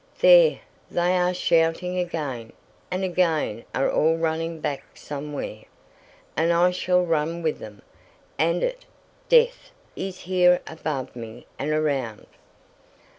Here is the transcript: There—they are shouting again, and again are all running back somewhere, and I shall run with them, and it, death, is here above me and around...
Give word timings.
There—they 0.19 1.15
are 1.15 1.31
shouting 1.31 1.99
again, 1.99 2.53
and 2.89 3.03
again 3.03 3.65
are 3.75 3.91
all 3.91 4.17
running 4.17 4.59
back 4.59 4.83
somewhere, 4.97 5.65
and 6.35 6.51
I 6.51 6.71
shall 6.71 7.05
run 7.05 7.43
with 7.43 7.59
them, 7.59 7.83
and 8.39 8.63
it, 8.63 8.85
death, 9.29 9.69
is 9.95 10.21
here 10.21 10.59
above 10.65 11.15
me 11.15 11.45
and 11.59 11.69
around... 11.71 12.25